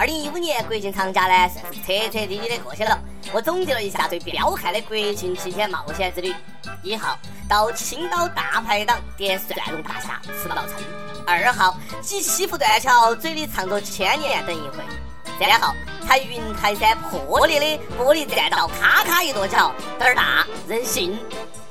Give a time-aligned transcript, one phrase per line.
[0.00, 2.98] 二零一五年国庆长假呢，算是彻彻底底的过去了。
[3.34, 6.34] 我总结了一下最彪悍的国庆期间冒险之旅：
[6.82, 10.78] 一号到青岛大排档点蒜蓉大虾吃到撑；
[11.26, 14.78] 二号挤西湖断桥嘴里唱着千年等一回；
[15.38, 15.74] 三号
[16.08, 21.12] 踩云台山破裂的玻璃栈道咔咔一跺脚胆儿大任性；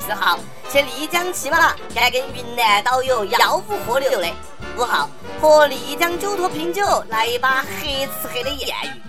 [0.10, 0.40] 四号
[0.72, 4.28] 去丽江骑马了，该跟云南导游吆五喝六的；
[4.76, 5.08] 五号。
[5.40, 9.02] 和丽江酒托拼酒，来一把黑吃黑的艳遇。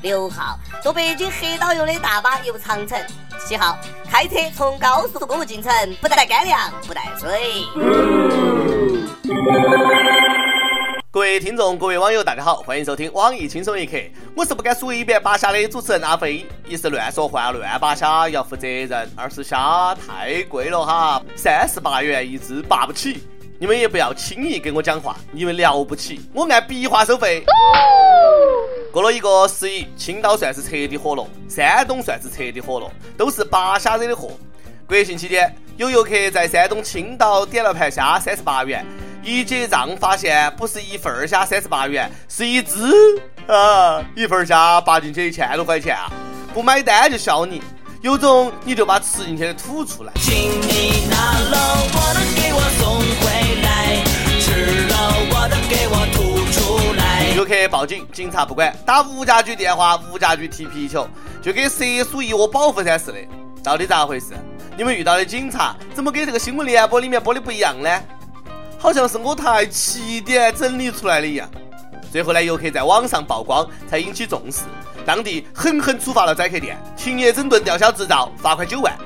[0.00, 2.98] 六号坐北京黑导游的大巴游长城。
[3.46, 3.76] 七号
[4.10, 7.66] 开车从高速公路进城，不带干粮，不带水。
[11.16, 13.96] 各位听众，各位网友，大家好，欢迎收听网易轻松一刻。
[14.34, 16.44] 我是不敢随便扒虾的主持人阿飞。
[16.68, 23.26] 一是乱说话乱扒虾要负责任，二是虾太贵了哈，三十八元一只，扒不起。
[23.58, 27.42] 你们也不要轻易跟我讲话，你们了不起，我按笔画收费。
[28.92, 34.32] 过了一个十一，青岛算是彻底火了，山东算是彻底火了，都是扒虾惹的祸。
[34.86, 38.84] 国庆期间，有游客在山东青岛点了盘虾，三十八元，
[39.26, 42.78] 一结账发现不是一份虾三十八元，是一只
[43.48, 46.08] 啊，一份虾扒进去一千多块钱啊，
[46.54, 47.60] 不买单就笑你。
[48.02, 50.12] 有种你就把吃进去的吐出来。
[50.14, 51.58] 请你拿了
[51.92, 54.04] 我的给我送回来，
[54.38, 57.34] 吃了我的给我吐出来。
[57.34, 61.08] 游客报警，警察不管，打物价局电话，物价局踢皮球，
[61.42, 63.18] 就跟蛇鼠一窝保护伞似的。
[63.60, 64.34] 到底咋回事？
[64.76, 67.90] 你们遇到的警察怎么跟这个新闻联播里面播的不一样呢？
[68.86, 71.50] 好像是我台七点整理出来的一样。
[72.12, 74.60] 最后呢，游客在网上曝光，才引起重视。
[75.04, 78.96] 当地狠狠处罚了宰客店，停业整顿，吊销执照，罚款九万，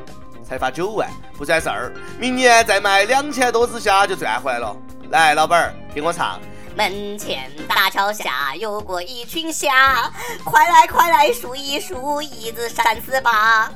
[0.47, 1.95] 才罚九万不算事儿。
[2.19, 4.77] 明年再卖两千多只虾就赚回来了。
[5.09, 6.39] 来，老板儿，给我唱。
[6.77, 10.13] 门前大桥下游过一群虾，
[10.45, 13.73] 快来快来数一数，一只三四八。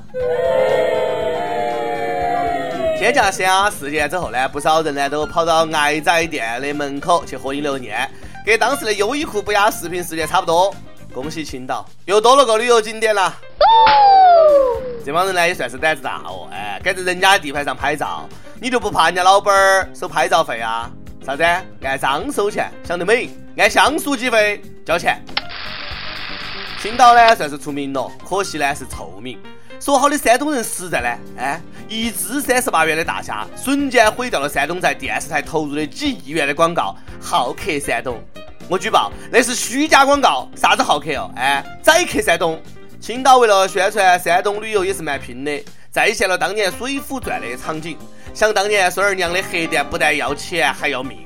[3.05, 8.11] 天价虾事件之后呢，不少人呢都跑到爱仔店的门口去合影留念，
[8.47, 10.75] 跟当时的优衣库不雅视频事件差不多。
[11.13, 13.31] 恭喜青岛又多了个旅游景点了，
[15.05, 18.27] 这帮人呢也算是胆子大哦，哎，敢在人家的地盘上拍照，
[18.59, 20.91] 你就不怕人家老板儿收拍照费啊？
[21.27, 21.43] 啥子？
[21.83, 23.29] 按张收钱，想得美！
[23.59, 25.23] 按像素计费交钱。
[26.81, 29.39] 青岛呢算是出名了，可惜呢是臭名。
[29.81, 31.09] 说好的山东人实在呢？
[31.39, 38.19] 哎，一只三十八元的大虾，瞬间毁掉了山东在电视台投入的几亿元的广告，好客山东。
[38.69, 41.31] 我举报，那是虚假广告，啥子好客哦？
[41.37, 42.59] 哎，宰客山东，
[42.99, 47.99] 青岛为了宣传山东旅游也是蛮拼的，再现了当年《水浒传》的场景。
[48.33, 51.19] 想当年孙二娘的黑店不但要钱还要命，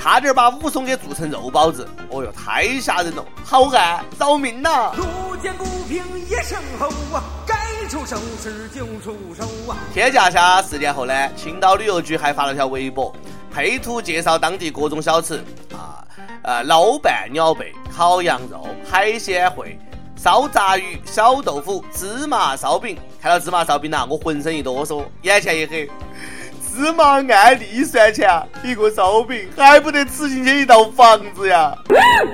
[0.00, 1.86] 差点把武松给做成肉包子。
[2.08, 4.92] 哦哟，太吓人了，好汉饶命呐！
[4.96, 7.22] 路见不平一声吼啊，
[7.88, 9.76] 出手时就出手啊！
[9.92, 13.14] 天价虾事件后呢，青岛旅游局还发了条微博，
[13.52, 15.36] 配图介绍当地各种小吃
[15.72, 16.04] 啊。
[16.42, 19.76] 呃，捞拌鸟贝、烤羊肉、海鲜烩、
[20.16, 22.98] 烧炸鱼、小豆腐、芝麻烧饼。
[23.20, 25.88] 看到芝麻烧饼呐，我浑身一哆嗦，眼前一黑。
[26.74, 28.28] 芝麻按粒算钱，
[28.62, 31.72] 一个烧饼还不得吃进去一套房子呀？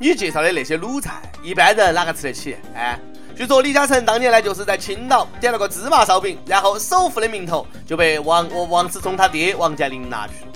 [0.01, 2.57] 你介绍的那些卤菜，一般人哪个吃得起？
[2.75, 2.99] 哎，
[3.41, 10.51] 据说李嘉诚当年呢，就是在青岛点了个芝麻烧饼，然后首富的名头就被王王思聪他爹王健林拿去了。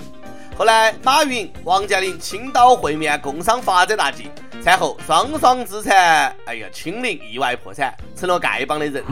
[0.55, 4.29] 后来，马云、王健林青岛会面共商发展大计，
[4.63, 9.03] 餐后双双资产，哎呀，清零，意外破产，成了丐帮的人。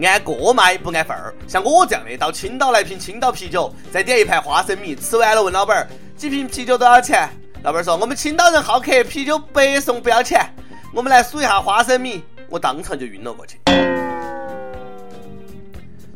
[0.00, 7.28] 按个卖不按份儿，像我这样的到青岛来瓶青岛啤酒，再点一盘花生米，吃完了问老板儿几瓶啤酒多少钱？
[7.64, 10.48] 老板儿说我们青岛人好客，啤酒白送不要钱。
[10.94, 13.58] 我们来数一下花生米，我当场就晕了过去。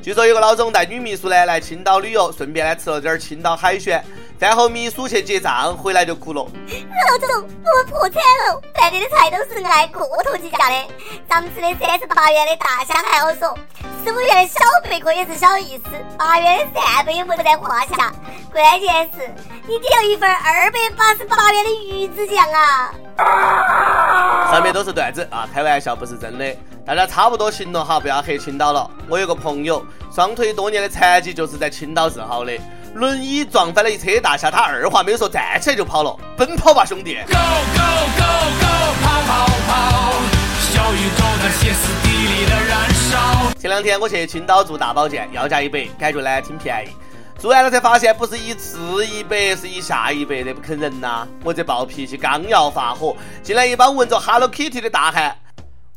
[0.01, 4.03] 据说有个老总带女秘书呢来青岛旅游，顺便呢吃了点青岛海鲜。
[4.39, 6.43] 饭后秘书去结账，回来就哭了。
[6.43, 10.87] 老总，我们破产了，饭店的菜都是按个头计价的，
[11.29, 13.59] 咱们吃的三十八元的大虾还好说，
[14.05, 15.85] 十五元的小贝壳也是小意思，
[16.17, 18.13] 八元的扇贝也不在话下。
[18.53, 19.35] 关键是，
[19.67, 22.95] 你点了一份二百八十八元的鱼子酱啊！
[24.51, 26.57] 上面都是段子啊，开玩笑不是真的。
[26.87, 28.91] 大家差不多行了哈，不要黑青岛了。
[29.09, 29.85] 我有个朋友，
[30.15, 32.53] 双腿多年的残疾就是在青岛治好的，
[32.95, 36.17] 轮椅撞翻了一车大虾，他二话没有说，站起来就跑了。
[36.37, 37.83] 奔跑吧，兄弟！Go go
[38.17, 38.23] go
[38.61, 38.67] go，
[39.03, 40.48] 跑跑跑！
[40.73, 43.53] 小宇宙那歇斯底里的燃烧。
[43.59, 46.91] 前两天我去青岛做大保健，要价一百，感觉呢挺便宜。
[47.39, 51.27] 做完了才发现不是一次一百，是一下一百的，不坑人呐！
[51.43, 55.35] 我这暴脾气刚要发火，进来一帮闻着 Hello Kitty 的大汉，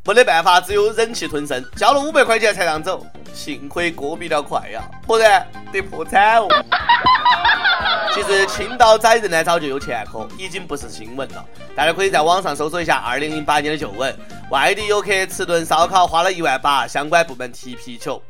[0.04, 3.04] 没得办法，只有忍气吞声，交了五百块钱才让走。
[3.32, 6.48] 幸亏过比较快呀，不然得破产哦。
[8.14, 11.44] 其实青岛宰人呢早就有前科，已经不是新闻了。
[11.74, 14.14] 大家可以在网上搜索一下二零零八年的旧闻：
[14.50, 18.22] 外地游客吃顿烧烤花了一万八，相关部门踢皮球。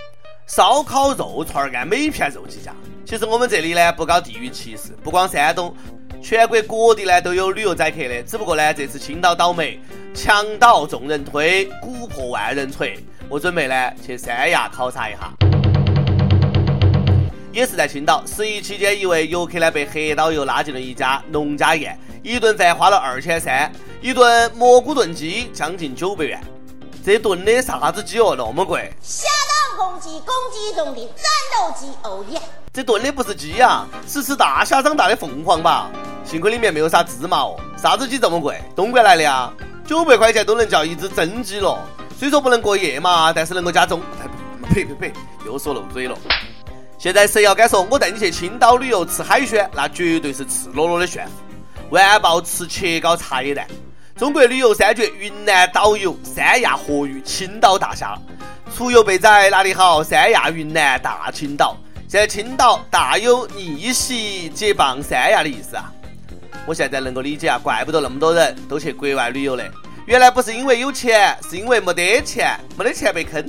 [0.46, 2.72] 烧烤肉串按每片肉计价。
[3.04, 5.74] 其实我们这里呢不搞地域歧视，不光山东，
[6.22, 8.22] 全国各地呢都有旅游宰客的。
[8.22, 9.80] 只不过呢这次青岛倒霉，
[10.14, 13.04] 墙倒众人推，鼓破万人锤。
[13.32, 13.74] 我准备呢
[14.04, 15.32] 去三亚考察一下。
[17.50, 26.38] 也是在青岛，十一期间，一位游客呢被黑导游拉进了一家农家宴，一顿饭花了二千三，一顿蘑菇炖鸡将近九百元。
[27.02, 28.92] 这炖的啥子鸡哦，那么贵？
[29.00, 29.26] 下
[29.78, 31.24] 当公鸡，公鸡中的战
[31.54, 32.38] 斗机，哦耶！
[32.70, 35.90] 这炖的不是鸡呀，是吃大虾长大的凤凰吧？
[36.22, 37.58] 幸亏里面没有啥芝麻哦。
[37.78, 38.60] 啥子鸡这么贵？
[38.76, 39.50] 东莞来的啊？
[39.86, 41.78] 九百块钱都能叫一只真鸡了。
[42.22, 44.00] 虽说不能过夜嘛，但是能够加钟。
[44.72, 45.12] 呸呸呸，
[45.44, 46.16] 又说漏嘴了。
[46.96, 51.32] 现在谁要敢说我带你去青岛旅游吃海鲜，那绝对是赤裸裸的炫富。
[51.90, 53.66] 完爆吃切糕茶叶蛋，
[54.14, 58.16] 中国旅游三绝：云南导游、三亚活鱼、青岛大虾。
[58.72, 60.00] 出游被宰哪里好？
[60.00, 61.76] 三亚、云南、大青岛。
[62.06, 65.92] 现在青岛大有逆袭解放三亚的意思啊！
[66.66, 69.68] 我现在能够理解啊，怪不得那么多人都去国外旅游嘞。
[70.06, 73.48] 原来不是因为有钱，是因为没得钱，没得钱被坑。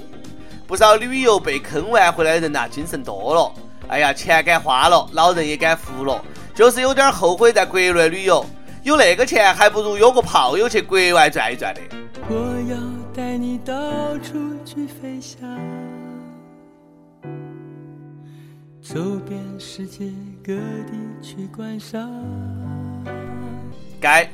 [0.67, 3.51] 不少旅游被坑完回来的人呐，精神多了。
[3.87, 6.23] 哎呀，钱敢花了，老人也敢扶了，
[6.53, 8.45] 就是有点后悔在国内旅游。
[8.83, 11.81] 有那个钱，还不如约个炮友去国外转一转的。
[12.29, 12.35] 我
[12.69, 12.77] 要
[13.15, 13.73] 带你到
[14.19, 15.39] 处去飞翔，
[18.81, 20.05] 走遍世界
[20.43, 22.09] 各地去观赏。
[23.99, 24.29] 该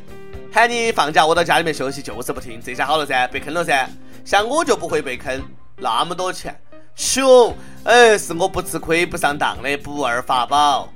[0.59, 2.61] 喊你放假，我到家里面休息，就是不听。
[2.61, 3.89] 这下好了噻，被坑了噻。
[4.25, 5.41] 像我就不会被坑。
[5.77, 6.53] 那么多钱，
[6.97, 10.89] 穷，哎，是我不吃亏不上当的不二法宝。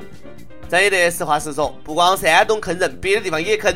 [0.69, 3.73] 真的，实话实说，不光山东坑人，别的地方也坑。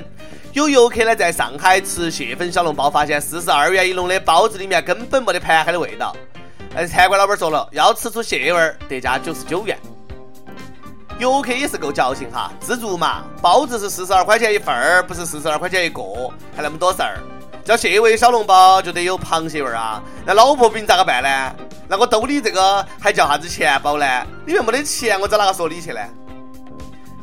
[0.52, 6.14] 有游客呢，在上海吃蟹粉小笼包，发现四十二元一笼的包子里面根本没得盘海的味道。
[6.76, 9.80] 哎，餐馆老板说了，要吃出蟹味儿，得加九十九元。
[11.20, 16.02] 游客也是够矫情哈，自助嘛，包子是四十二块钱一份儿，不是四十二块钱一个，
[16.56, 17.18] 还那么多事儿。
[17.66, 21.56] 叫蟹味小笼包就得有螃蟹味儿啊，那老婆饼咋个办呢？
[21.88, 24.06] 那我兜里这个还叫啥子钱包呢？
[24.46, 26.00] 里面没得钱，我找哪个说理去呢？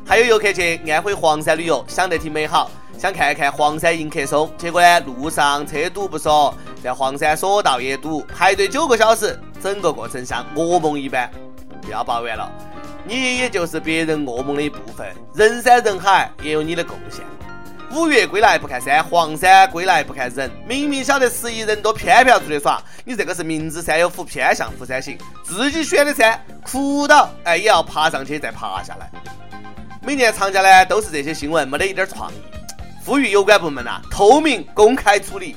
[0.04, 6.52] 还有游客去安徽黄山旅游，想得挺美好，想看看黄山迎客松，结果呢路上车堵不说，
[6.82, 11.30] 在黄山索道也堵，排队九个小时，整个过程像噩梦一般。
[11.80, 12.50] 不要抱怨了，
[13.06, 17.22] 你也就是别人噩梦的一部分，人山人海也有你的贡献。
[17.92, 20.50] 五岳归来不看山，黄山归来不看人。
[20.66, 22.82] 明明晓得十一人多，偏偏要出去耍。
[23.04, 25.18] 你这个是明知山有虎，偏向虎山行。
[25.44, 29.10] 自己选的山，哭到哎也要爬上去再爬下来。
[30.02, 32.36] 每年长假呢，都是这些新闻，没得一点创意。
[33.04, 35.54] 呼吁有关部门呐，透明公开处理。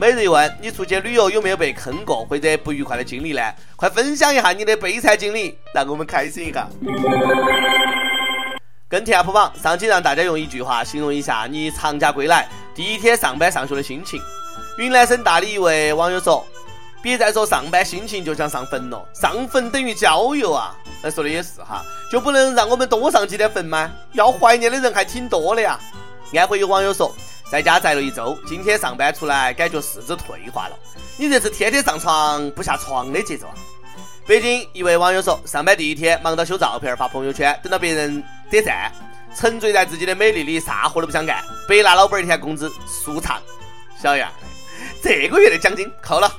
[0.00, 3.42] 每日一问：你出去旅游有没有被坑过或者不愉快的经历呢？
[3.74, 6.68] 快分享一下你的悲惨经历，让我们开心一下。
[8.88, 14.22] 跟帖普榜，上期让大家用一句话形容一下你长假归来第一天上班上学的心情。
[14.78, 16.46] 云南省大理一位网友说
[17.02, 23.90] ：“别再说上班心情就像上坟了，上坟等于郊游啊。”那说的也是哈，就不能让我们多上几天坟吗？
[24.12, 25.76] 要怀念的人还挺多的呀。
[26.34, 27.12] 安徽有网友说，
[27.50, 30.78] 在家宅了一周，今天上班出来感觉四肢退化了。
[31.16, 33.54] 你这是天天上床不下床的节奏啊！
[34.26, 38.22] 北京一位网友说，上班第一天忙到修照片发朋友圈，等到别人。
[38.50, 38.90] 点赞，
[39.36, 41.44] 沉醉在自己的美丽里，啥活都不想干。
[41.68, 43.38] 白拿老板一天工资，舒畅。
[44.00, 44.30] 小杨，
[45.02, 46.30] 这个月的奖金扣了。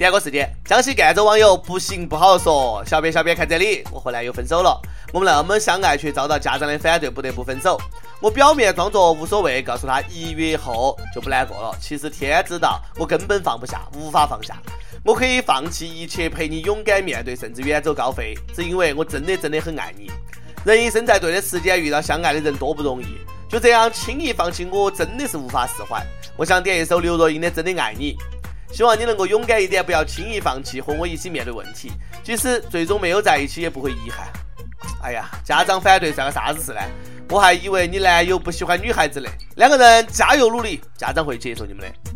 [0.00, 4.80] 第二个事件，江西赣州网友不行不好说，小编小编看这里，我和男友分手了。
[5.12, 7.78] 我们那么相爱，却遭到家长的反对，不得不分手。
[8.18, 11.76] 我表面装作无所谓，告诉他一月后就不难过了。
[11.78, 14.56] 其实天知道，我根本放不下，无法放下。
[15.04, 20.10] 我可以放弃一切陪你勇敢面对，甚至远走高飞，只因为我真的真的很爱你。
[20.64, 23.18] 人一生在对的时间遇到相爱的人多不容易，
[23.50, 26.02] 就这样轻易放弃我真的是无法释怀。
[26.38, 28.14] 我想点一首刘若英的《真的爱你》，
[28.72, 31.92] 希望你能够勇敢一点，不要轻易放弃，和我一起面对问题。
[32.22, 34.26] 即使最终没有在一起，也不会遗憾。
[35.02, 36.80] 哎呀，家长反对算个啥子事呢？
[37.28, 39.28] 我还以为你男友不喜欢女孩子呢。
[39.56, 42.09] 两个人加油努力，家长会接受你们的。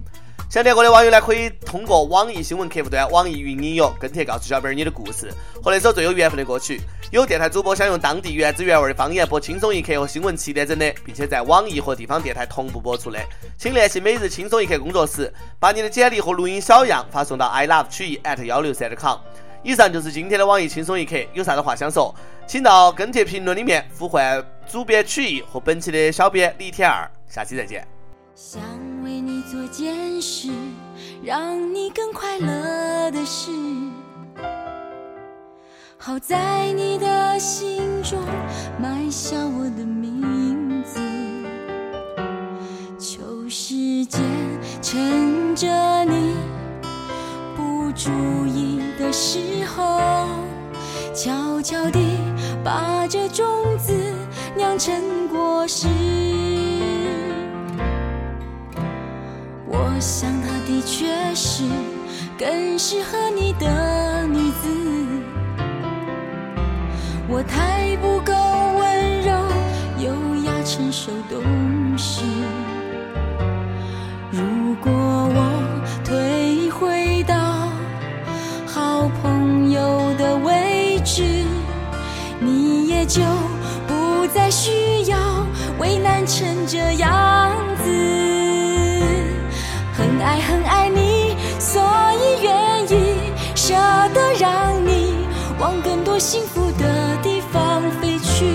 [0.50, 5.28] 想点歌的网友呢，可以通过网易新闻客户端、网易云音乐跟帖告诉小编你的故事
[5.60, 6.80] 和那首最有缘分的歌曲。
[7.10, 13.18] 有电台主播想用当地原汁原味的方言播《轻松一刻》和新闻七点整的，并且在网易和地方电台同步播出的，
[13.58, 19.18] 请联系每日轻松一刻工作室，把你的简历和录音小样发送到 i love 曲艺 at 幺六三 .com。
[19.64, 22.14] 以上就是今天的网易轻松一刻，有啥子话想说，
[22.46, 27.86] 请到跟帖评论里面呼唤主编曲艺和本期的小编李天二，下期再见。
[28.36, 28.60] 想
[29.54, 30.50] 做件事，
[31.22, 33.52] 让你更快乐的事，
[35.96, 38.18] 好在你的心中
[38.82, 40.98] 埋下我的名字。
[42.98, 44.20] 求时间
[44.82, 46.34] 趁着你
[47.56, 48.10] 不注
[48.48, 50.00] 意的时候，
[51.14, 52.00] 悄悄地
[52.64, 53.46] 把这种
[53.78, 53.94] 子
[54.56, 55.53] 酿成果
[60.04, 61.64] 想她的确是
[62.38, 64.68] 更适合你的女子。
[67.26, 68.34] 我太不够
[68.78, 69.32] 温柔、
[69.98, 70.12] 优
[70.44, 71.42] 雅、成熟、懂
[71.96, 72.20] 事。
[74.30, 77.66] 如果我退回到
[78.66, 81.22] 好朋友的位置，
[82.40, 83.22] 你也就
[83.86, 85.16] 不再需要
[85.78, 87.50] 为难成这样。
[90.24, 91.82] 爱很爱你，所
[92.14, 93.74] 以愿意舍
[94.14, 95.14] 得让你
[95.58, 98.46] 往更多幸福的地方飞去。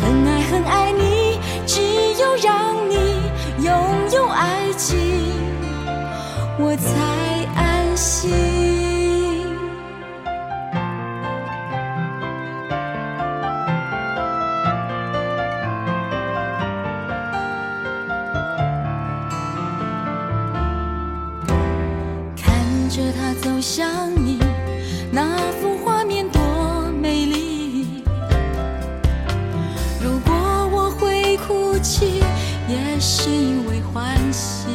[0.00, 1.80] 很爱很爱你，只
[2.20, 2.96] 有让你
[3.64, 3.72] 拥
[4.12, 4.98] 有爱情，
[6.58, 6.90] 我才
[7.56, 8.51] 安心。
[33.68, 34.66] 为欢喜。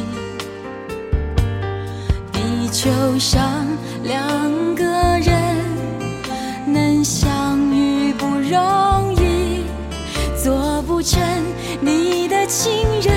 [2.32, 2.38] 地
[2.70, 3.66] 球上
[4.02, 4.16] 两
[4.74, 4.84] 个
[5.18, 5.32] 人
[6.66, 9.64] 能相遇不容易，
[10.42, 11.20] 做不成
[11.80, 12.70] 你的情
[13.00, 13.12] 人，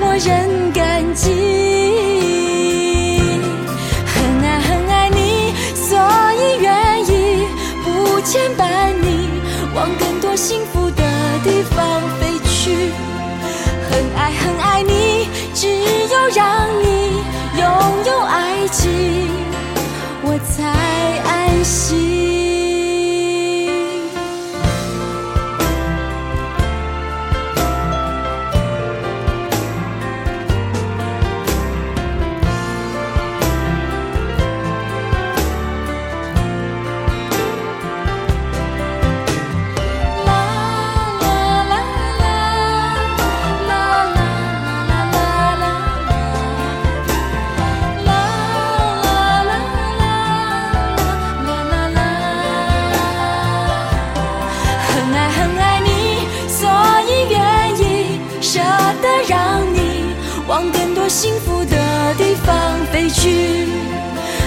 [0.00, 1.30] 我仍感激。
[4.06, 5.96] 很爱很爱你，所
[6.34, 6.68] 以愿
[7.04, 7.08] 意
[7.84, 7.86] 不
[8.22, 9.28] 牵绊你，
[9.74, 10.67] 往更多幸福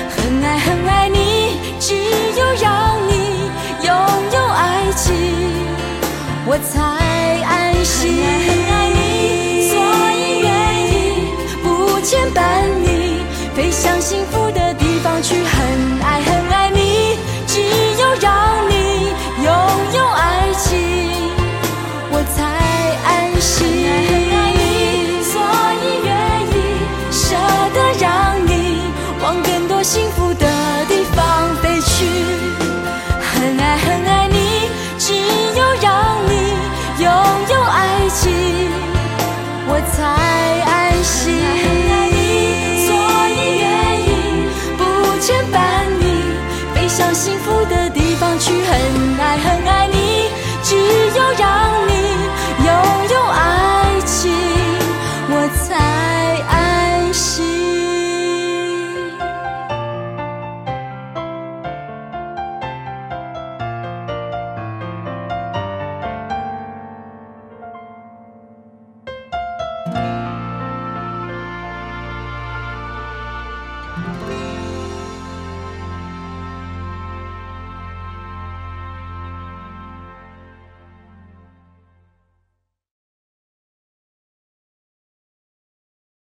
[0.10, 1.96] 很爱很爱你只
[2.40, 3.50] 有让你
[3.84, 3.94] 拥
[4.34, 5.14] 有爱情。
[6.46, 6.80] 我才
[7.44, 9.00] 安心很爱很爱你。
[9.70, 9.74] 所
[10.18, 10.50] 以愿
[10.88, 10.94] 意
[11.64, 12.40] 不牵绊
[12.84, 13.24] 你
[13.56, 15.61] 飞向幸福的地方去。